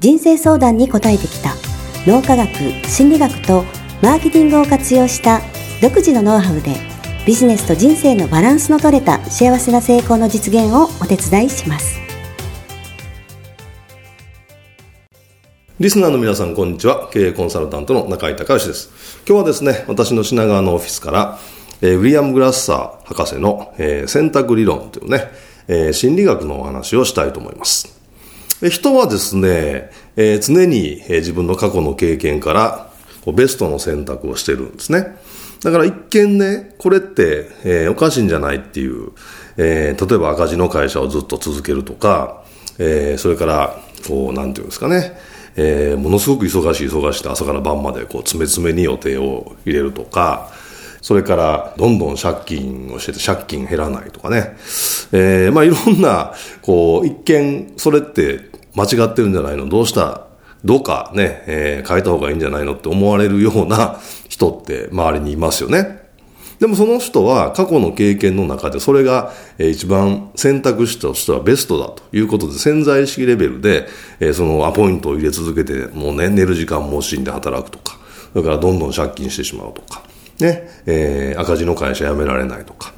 [0.00, 1.54] 人生相談に答えてきた
[2.06, 2.48] 脳科学
[2.86, 3.64] 心理学と
[4.00, 5.40] マーケティングを活用した
[5.82, 6.76] 独自のノウハウで
[7.26, 11.98] ビジネスと人生のバランスの取れた幸せな成功の実現をお手伝いします
[15.80, 17.08] リスナーの皆さん、こんにちは。
[17.12, 19.22] 経営コンサルタントの中井隆義です。
[19.28, 21.38] 今日はですね、私の品川のオフィスから、
[21.80, 25.30] えー、ウィリアム・グラッサー博士の、えー、選択理論というね、
[25.68, 27.97] えー、心理学のお話をしたいと思います。
[28.66, 32.90] 人はですね、えー、常に、自分の過去の経験から
[33.32, 35.16] ベストの選択をしてるんですね。
[35.62, 39.10] だから一見ね、これって、えー、おかしいんじゃないっていう、
[39.56, 42.44] えー、例えば赤字の会社をずっと続けるとか、
[42.78, 45.18] えー、それから、こう、なんていうんですかね、
[45.56, 50.50] えー、ものすごく忙しい忙しい朝から晩までこう詰め詰めに予定を入れるとか、
[51.00, 54.56] それからどんどん借金をしてて借金減らないとかね。
[55.12, 59.68] えー、まあいろんな、こう、一見それって間違ってるんじゃないの？
[59.68, 60.26] どうした？
[60.64, 61.10] どうか？
[61.14, 63.98] ね、えー、変えた方がいいんじゃないのって思われるような
[64.28, 66.06] 人って周りにいますよね。
[66.58, 73.86] でもその人は過去の経験の中でそれが一番選択肢としてはベストだということで潜在意識レベルで
[74.32, 77.96] そのアポイントを入れ続けてもうね寝る時間も惜しんで働くとか
[78.32, 80.02] それからどんどん借金してしまうとか
[80.40, 82.92] ね、え、赤字の会社辞められないとか。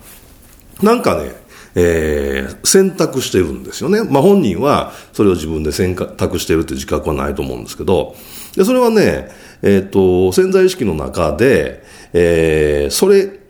[0.83, 1.33] なんかね
[1.75, 4.03] えー、選択してるんですよね。
[4.03, 8.17] まあ本人はそれを自分で選択してるって自覚はないと思うんですけど、
[8.57, 9.29] でそれはね、
[9.63, 13.41] えっ、ー、と、潜在意識の中で、えー、それ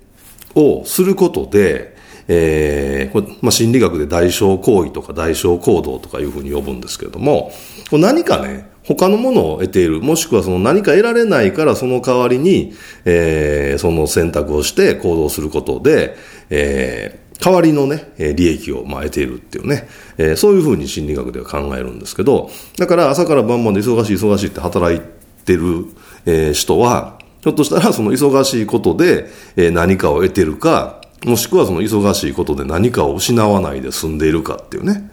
[0.54, 1.98] をすることで、
[2.32, 7.50] えーこれまあ、心理学で代償行為とか代償行動とかいうふうに呼ぶんですけれども、
[7.90, 12.72] これ何かね、他のものを得ている、もしくはその何か得られないからその代わりに、
[13.04, 16.16] えー、その選択をして行動することで、
[16.50, 25.00] えー、代わりのね、利益をま得ているっていうね、え、そういうふうに心理学では考えるんですけど、だから朝から晩まで忙しい忙しいって働い
[25.44, 25.86] てる、
[26.26, 35.10] え、人は、ひょっとしたらその忙しいことでえ何かを得てるか、もしくはその忙しいことで何かを失わないで済んでいるかっていうね、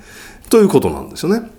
[0.50, 1.50] ということなんですよね。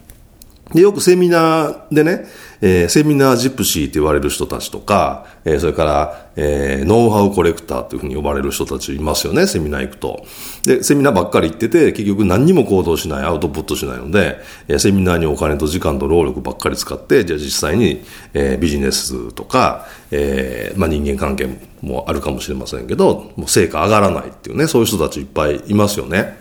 [0.75, 2.27] で、よくセミナーでね、
[2.61, 10.27] えー、セミナージプシーって言われる人たちとか、えー、それから、えー、ノウハウコレクターというふうに呼ばれる人たちいますよね、セミナー行くと。
[10.65, 18.05] で、セミナーばっかり行ってて、結局何にも行動しない、アウトプットしないので、えー、セミナーにお金と時間と労力ばっかり使って、じゃあ実際に、
[18.35, 21.49] えー、ビジネスとか、えー、まあ人間関係
[21.81, 26.39] もあるかもしれませんけど、もう成果上がらないっていうね、そういう人たちいっぱいいますよね。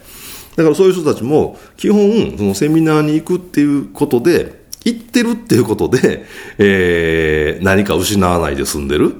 [0.56, 4.57] だからそういう人たちも、基本、そのセミナーに行くっていうことで、
[4.88, 6.26] 行ってるっていうことで、
[6.58, 9.16] えー、何か失わないで済んでる。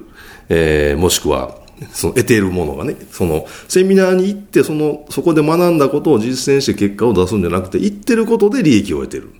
[0.48, 1.58] えー、もしくは、
[1.92, 9.30] その得ているものがね、そのセミナーに行って、その、そこで学んだことを実践して結果を出すんじゃなくて、行ってることで利益を得てる。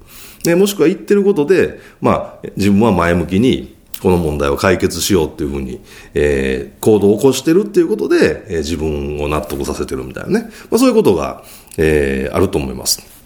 [0.44, 5.81] ね、もしくは行ってることで、まあ、自分は前向きに、この問題を解決しようっていうふうに、
[6.15, 10.50] えー、行動を起こしてるっていうことで、えー、自分を納得させてるみたいなね。
[10.71, 11.43] まあ、そういうことが、
[11.77, 13.18] えー、あると思います。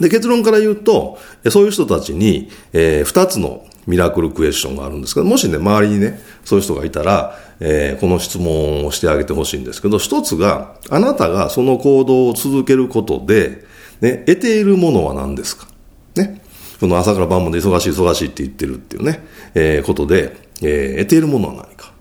[0.00, 1.18] で、結論から言うと、
[1.50, 13.64] そういう人たちに、えー、二つのミラクルクエスチョンがあるんですけど、もしね、周りにね、そういう人がいたら、えー、この質問をしてあげてほしいんですけど、一つが、あなたがその行動を続けることで、
[14.00, 15.66] ね、得ているものは何ですか？
[16.14, 16.40] ね。
[16.78, 21.92] その朝から晩まで忙しい忙しいって言ってるっていうね、えー、ことで、えー、得ているものは何か？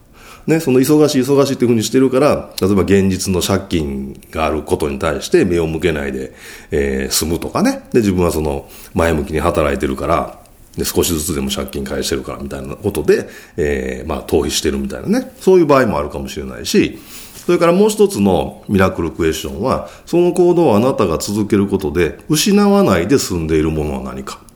[0.47, 6.33] ね、その忙しい忙しいっていうふうにしてるから、例えば現実の借金があることに対して目を向けないで、
[6.71, 7.83] えー、済むとかね。
[7.91, 10.39] で、自分はその前向きに働いてるから、
[10.77, 13.27] で、少しずつでも借金返してるからみたいなことで、
[13.57, 15.33] えー、まあ、逃避してるみたいなね。
[15.41, 16.97] そういう場合もあるかもしれないし、
[17.45, 24.46] それからもう一つのミラクルクエスチョンは、その行動をあなたが続けることで、失わないで済んでいるものは何か。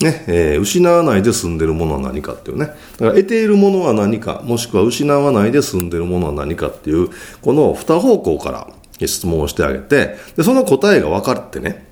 [0.00, 2.66] ね、えー、失わないで済んでるものは何かっていうね。
[2.66, 2.76] だか
[3.06, 7.08] ら得ているものは何か、もしくは失わないで済んでるものは何かっていう、
[7.42, 8.68] この二方向から
[9.06, 11.86] 質問をしてあげて、で、その答えが分かってね、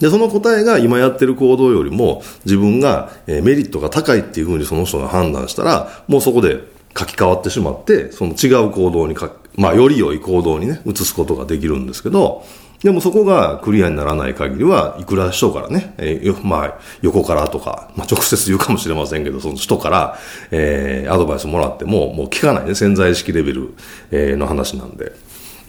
[0.00, 6.60] で、その答えが今やってる行動よりも自分が、メリットが高いっていうふうにその人が判断したら、もうそこで
[6.96, 12.44] 書き換わってしまって、その違う行動にか、まあ、より良い行動にね、移すことができるんですけど、
[12.84, 20.18] でもそこがクリアにならない限りは、いくら人からね、えー、まあ、横からとか、まあ、直接言うかもしれませんけど、その人から、
[20.50, 23.72] えー、アドバイスもらっても、もう聞かないね、潜在意識レベル、
[24.10, 25.12] えー、の話なんで。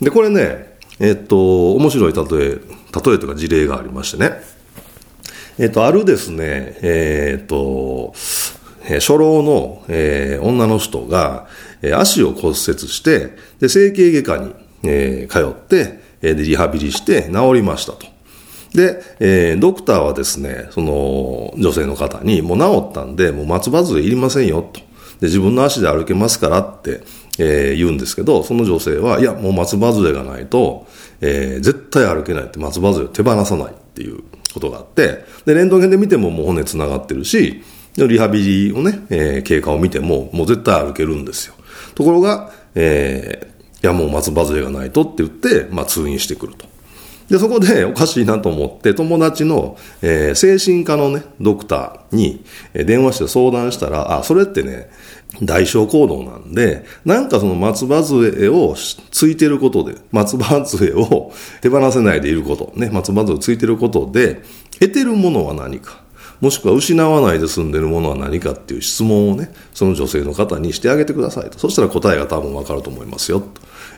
[0.01, 4.31] で、これね、えー、っと、面白い例え、例えとか事例がありましてね。
[5.57, 8.13] えー、っと、あるですね、えー、っと、
[8.93, 11.47] 初老の、えー、女の人が、
[11.81, 14.53] えー、足を骨折して、で、整形外科に、
[14.83, 18.07] えー、通って、で、リハビリして治りましたと。
[18.73, 24.81] で、えー、ドクターはですね、その女性の方に、もう治ったんで、もう松葉杖いりませんよと。
[25.21, 27.01] で、自分の足で歩けますからって、
[27.37, 30.87] えー、言うんですけど、その女性は、いや、もう松葉杖がないと、
[31.21, 34.23] えー、絶対歩けないって松葉杖を手放さないっていう
[34.53, 37.63] ことがあって、で、レントゲンで見てももう骨繋がってるし、
[37.95, 41.53] リハビリをね、えー、経過を見ても、もう絶対歩けるんですよ。
[41.93, 46.65] ところが、えいや、もう松葉杖がないとって言って、まあ、通院してくると。
[47.29, 52.43] で、そこでおかしいなと思って、友達の、えー、精神科のね、ドクターに、
[52.73, 54.89] 電話して相談したら、あ、それってね、
[55.41, 58.75] 代償行動なんで、なんかその松葉杖を
[59.11, 64.43] ついてることで、松葉杖を手放せないでいること、ね、松葉杖をついてることで、
[64.79, 66.04] 得てるものは何か。
[66.41, 71.59] もしくは失わないで済んでるものは何かっていう質問をね、その女性の方にしてあげてくださいと。
[71.59, 73.39] そしたら答えが多分わかると思いますよ。
[73.39, 73.47] と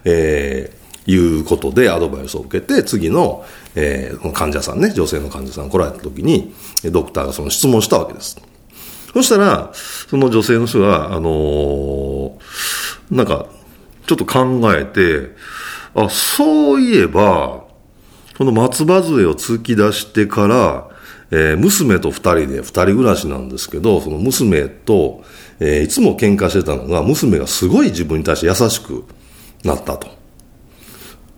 [0.06, 3.46] えー、いうことでアドバイスを受けて、次の、
[3.76, 6.54] えー、患者さんね、女性の患者さん来られた時に、
[6.92, 8.40] ドクターがその質問したわけです。
[9.14, 12.40] そしたら、その女性の人が、あのー、
[13.10, 13.48] なんか、
[14.06, 15.36] ちょっと考えて、
[15.96, 17.66] あ、そういえば、
[18.38, 20.87] この松葉杖を突き出してから、
[21.32, 25.24] えー、娘と二人で二人暮らしなんですけど、その娘と、
[25.60, 29.04] えー、いつも喧嘩してたのが、娘がすごい自分に対して優しく
[29.64, 30.08] なったと。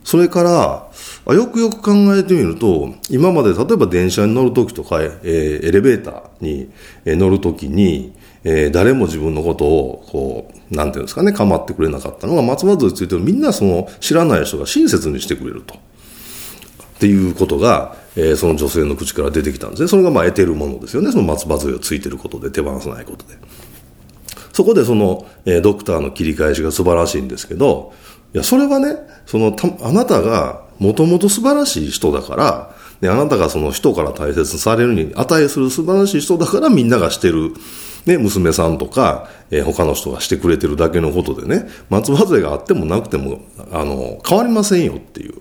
[0.03, 0.44] それか
[1.25, 6.69] ら、よくよく考えてみると、今まで例えば電車に乗るときとか、えー、エレベーターに
[7.06, 8.13] 乗るときに、
[8.44, 15.75] えー、誰も自分のことを、こう、なんていうんですかね、構ってくれなかったのが、松葉杖ついてるみんなその知らない人が親切にしてくれると。
[15.75, 15.77] っ
[17.00, 19.88] ていうことが、えー、その女性の口から出てきたんですね。
[19.88, 21.12] それがまあ得てるものですよね。
[21.12, 23.38] その松葉杖をついてることで手放さないことで。
[24.51, 27.94] そこでその、えー、ドクターの切り返しが素晴らしいんですけど、
[28.33, 37.54] いや、それはね、そのた、あなたがもともと素晴らしい人だから、で、あなたがその人から大切にされるに値する素晴らしい人だからみんながしてる、
[38.06, 43.39] ね、娘さんとか、えー、他の人がしてくれてるだけのことでね、松葉杖があってもなくても、
[43.72, 45.36] あの、変わりませんよっていう。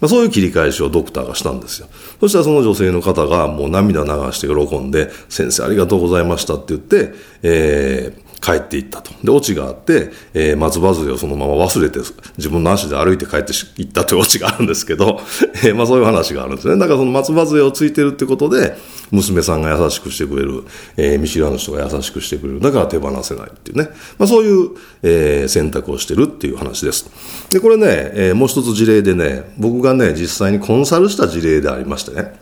[0.00, 1.88] まあ、そういう切り返しをドクターがしたんですよ。
[2.20, 9.12] そしたらその女性の方がもう涙流して喜んで、先生ありがとうございましたって言って、えー、帰っていったと。
[9.22, 11.98] で、オチがあって、えー、松葉杖をそのまま忘れて、
[12.36, 15.20] 自分の足で歩いて帰っていったという オチがあるんですけど、
[15.64, 16.78] えー、まあそういう話があるんですね。
[16.78, 18.76] だからその松葉杖をついてるってことで、
[19.10, 20.64] 娘さんが優しくしてくれる、
[20.96, 22.60] えー、見知らぬ人が優しくしてくれる。
[22.60, 23.90] だから手放せないっていうね。
[24.18, 24.70] まあそういう、
[25.02, 27.10] えー、選択をしてるっていう話です。
[27.50, 32.38] で、これね、えー、もう一つ事例でね、僕がね、実際にコンサルした事例でありましてね、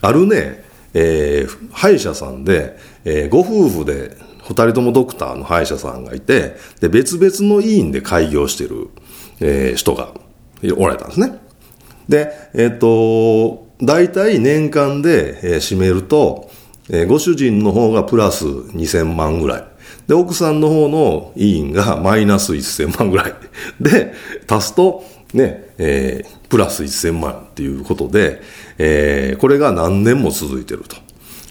[0.00, 0.64] あるね、
[0.94, 8.88] えー、歯医者さんで、えー、ご夫婦で二人ともドクターの歯医者さんがいて、で、別々の医院で開業してる、
[9.40, 10.12] えー、人が
[10.76, 11.38] おられたんですね。
[12.08, 16.50] で、えっ、ー、と、大体年間で、えー、占めると、
[16.90, 19.64] えー、ご主人の方がプラス2000万ぐらい。
[20.06, 23.34] で、奥さんの方の委員が マイナス1000万ぐらい。
[23.80, 24.12] で、
[24.48, 28.42] 足すと、ね、えー、プラス1000万っていうことで、
[28.78, 30.96] えー、これが何年も続いてると。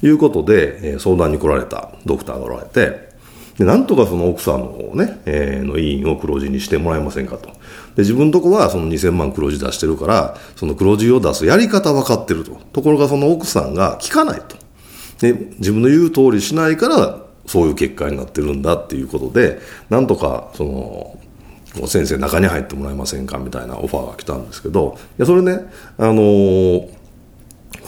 [0.02, 3.10] いうことで、えー、相談に来られたドクターがおられて、
[3.58, 7.50] で、なんとかその奥さんの方ね、えー、の委員を黒字にしてもらえませんかと。
[7.50, 7.54] で、
[7.98, 12.52] 自分のとこはその2000万黒字出してるから、その黒字を出すやり方分かってると。
[12.72, 14.56] ところがその奥さんが聞かないと。
[15.20, 21.20] で、自分の言う通りしないから、そういう結果になってるんだっていうことで、なんとか、その、
[21.88, 26.99] 先生中に入ってもらえませんかみたいなオファーが来たんですけど、いや、それね、あのー、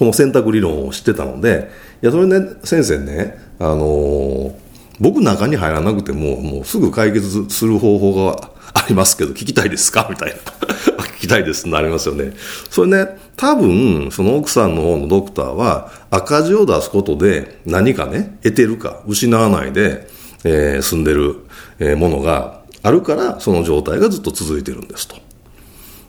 [0.02, 1.70] この選択理論を知ってたので、
[2.02, 4.54] いや、それね、先生ね、あのー、
[5.00, 10.08] 僕中に入らなくても、もうすぐ解決する方法がありますけど、聞きたいですか？
[10.10, 10.38] みたいな。
[11.18, 12.34] 聞きたいですってなりますよね。
[12.72, 20.08] それね、多分、その奥さんの方のドクターは、赤字を出すことで何かね、得てるか、失わないで、
[20.44, 21.36] えー、住んでる、
[21.78, 25.18] えー、ものがあるから、その状態がずっと続いてるんですと。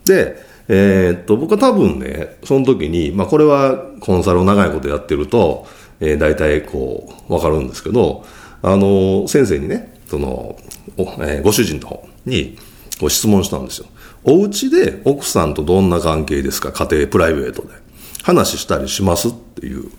[0.06, 5.66] で、えー、っと、僕は多分ね、その時に、まあこれはコンサルを長いことやってると、
[6.00, 8.24] えー、大体こう、わかるんですけど、
[8.62, 10.56] あの、先生にね、その、
[10.96, 12.56] おえー、ご主人の方に、
[13.00, 13.86] こう質問したんですよ。
[14.24, 16.70] お家で奥さんとどんな関係ですか？
[16.70, 17.68] 家庭プライベートで。
[18.22, 19.90] 話したりしますっていう。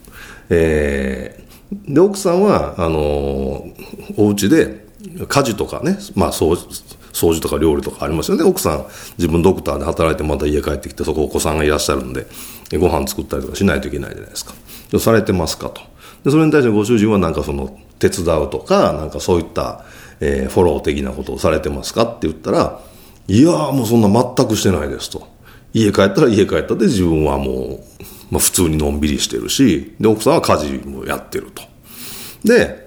[0.49, 4.85] えー、で、奥さんは、あのー、お家で
[5.27, 6.69] 家事とかね、まあ掃除、
[7.13, 8.43] 掃除とか料理とかありますよね。
[8.43, 8.85] 奥さん、
[9.17, 12.27] 自分ドクターで働いてまた家帰ってきて、そこお子さんがいらっしゃるんで、
[12.77, 14.53] ご飯作ったりとかしないといけないじゃないですか。
[14.99, 15.81] されてますかと。
[16.23, 19.85] で、それに対してご主人はなんかその、手伝うとか、なんかそういった、
[20.19, 22.81] えー、フォロー的なことをされてますかって言ったら、
[23.27, 25.27] いやーもうそんな全くしてないですと。
[25.73, 27.79] 家帰ったら家帰ったで自分はもう、
[28.29, 31.63] まあ普通にのんびりしてるし、で、奥さんは家事もやってると。
[32.43, 32.82] で、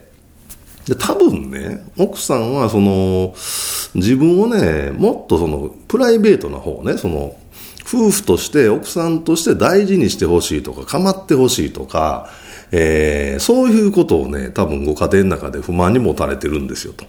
[0.87, 3.35] で、多分ね、奥さんはその、
[3.95, 7.37] 自分をね、もっとその、プライベートな方ね、その、
[7.87, 12.31] 夫婦として奥さんとして大事にしてほしいとか、構ってほしいとか、
[12.73, 17.05] えー、そういうことをね、多分ご家庭の中で不満に持たれてるんですよと。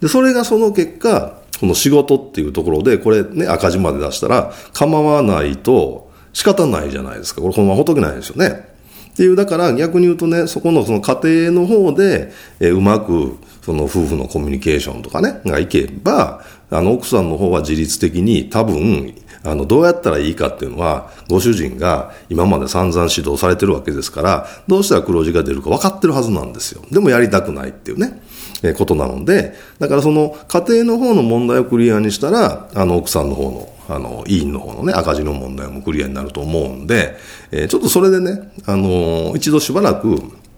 [0.00, 7.40] で、それがその結果、この仕事っていうところで、これね、赤字まで出したら、構わないと仕方ないじゃないですか。
[7.40, 8.73] これこのままほっとけないですよね。
[9.14, 26.82] っていう、だから逆に言うとね、そこのその家庭の方で、え、うまく、その夫婦のコミュニケーションとかね、がいけば、あの、奥さんの方は自律的に多分、あの、どうやったらいいかっていうのは、ご主人が今まで散々指導されてるわけですから、どうしたら黒字が出るか分かってるはずなんですよ。
[26.90, 28.20] でもやりたくないっていうね。
[28.64, 37.16] えことなので、だからその家庭の方の問題をクリアにしたら、あの奥さんの方の、あの、委員の方のね、赤字の問題もクリアになると思うんで、
[37.50, 40.08] えー、ちょっとそれでね、あの一度しばらく、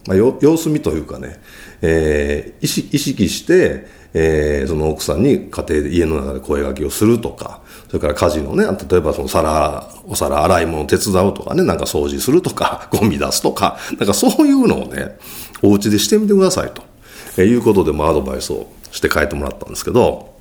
[0.06, 1.40] まあ、様子見というかね、
[1.82, 3.86] えー、意識して、
[4.18, 15.18] えー、その奥さんに家庭で家の中で声掛けをするとか、それから家事のね、例えばその皿、お皿洗い物手伝うとかね、なんか掃除するとか、 ゴミ出すとか、なんかそういうのをね、
[15.62, 16.82] お家でしてみてくださいと。
[17.36, 20.34] えー、いうことで、まあ、アドバイスをして書いてもらったんですけど、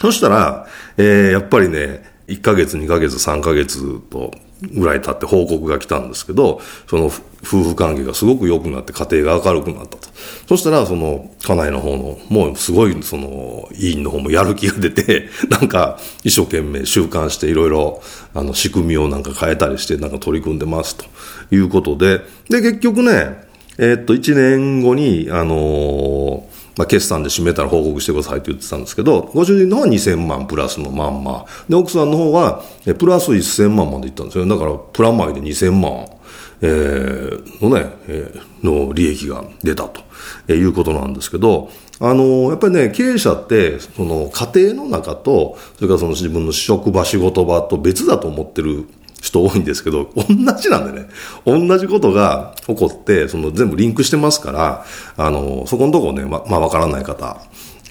[0.00, 0.66] そしたら、
[0.96, 4.32] えー、やっぱりね、1ヶ月、2ヶ月、3ヶ月と
[4.74, 10.08] ぐらい経って報告が来たんですけど、その夫婦関係がすごく良くなって家庭が明るくなったと。
[10.48, 18.02] そしたら、その家内の方の、もうすごい、その、委員の方もやる気が出て、 なんか一生懸命習慣していろいろ、
[18.34, 21.04] あの、仕組みをなんか変えたりして、なんか取り組んでますと
[21.50, 22.20] いうことで、
[22.50, 26.47] で、結局ね、えー、っと、1年後に、あのー、
[26.78, 31.44] まあ、決算で締めたら報告してくださいって言ってたんですけど、ご主人の方は2000万プラスのまんま。
[31.68, 32.62] で、奥さんの方は、
[32.98, 34.46] プラス1000万までいったんですよ。
[34.46, 36.06] だから、プラマイで2000万、
[36.62, 40.02] えー、のね、えー、の利益が出たと、
[40.46, 41.68] えー、いうことなんですけど、
[41.98, 48.86] あの、やっぱりね、経営者って、その家庭の中と、それからその自分の職場、仕事場と別だと思ってる
[49.20, 50.24] 人多いんですけど、同
[50.60, 51.08] じなんでね、
[51.44, 54.84] 同じことが起こって、その全部リンクしてますから、
[55.16, 57.40] あの、そこのとこね、ま、まあ、わからない方、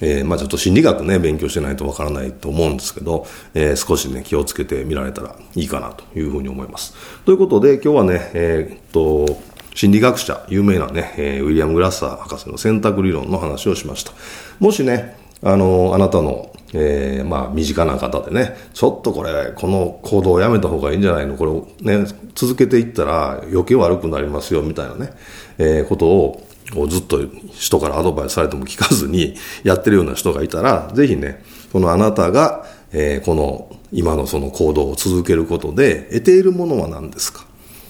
[0.00, 6.94] えー、まあちょっと心理学ね、勉強してないとわからないと思うんですけど、えー、少しね、気をつけてみられたらいいかなというふうに思います。
[7.24, 9.40] ということで、今日はね、えー、っと、
[9.74, 14.12] 心理学者、有名なね、えー、ウィリアム・グラッサー博士の選択理論の話をしました。
[14.58, 21.36] もしね、あの、あなたのえー、まあ、身近な方でね、ちょっとこれ、この行動をやめた方がいいんじゃないの？
[21.36, 25.10] これをね、続けていったら余計悪くなりますよ、みたいなね、
[25.58, 26.42] えー、ことを、
[26.88, 27.18] ずっと
[27.52, 29.34] 人からアドバイスされても聞かずに
[29.64, 37.46] やってるような人がいたら、ぜひね、このあなたが、えー、この今のその行動を続けることで得ているものは何ですか？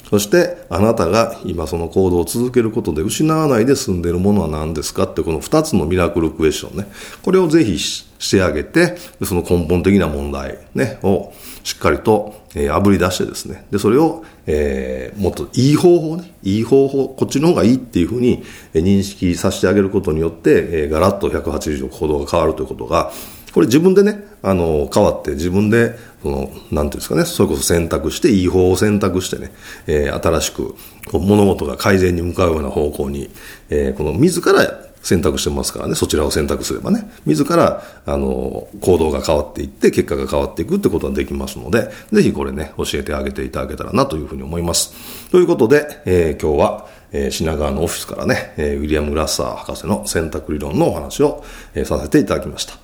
[0.09, 5.05] そしてあなたが今その行動を続けることで失わないで済んでいるものは何ですか？
[5.05, 6.87] ってこの2つのミラクルクエスチョンね。
[7.23, 7.79] これをぜひ
[8.19, 11.33] してあげて、その根本的な問題ね、を
[11.65, 13.65] しっかりと、えー、炙り出してですね。
[13.71, 18.43] で、それを、えー、もっといい方法ね、いい方法、こっちの方がいいっていうふうに
[18.75, 23.13] 認識させてあげることによって、えー、ガラッと180度行動が変わるということが、
[23.53, 29.53] これ自分でね、あの、変わって自分で、その、なんていうんですかね、それこそ選択して、いい方を選択してね、
[29.87, 30.75] えー、新しく、
[31.13, 33.31] 物事が改善に向かうような方向に、
[33.71, 44.95] えー、この自ら選択してますからね、そちらを選択すればね、自ら、あの、行動が変わっていって、結果が変わっていくってことができますので、ぜひこれね、教えてあげていただけたらなというふうに思います。
[45.31, 51.43] ということで、えー、今日は、えー、品川のオフィスからね、えー、ウィリアム・グラッサー博士の選択理論のお話を、
[51.75, 52.75] えー、させていただきました。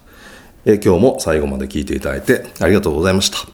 [0.67, 3.54] え今日も最後まで聞いていただいてありがとうございました。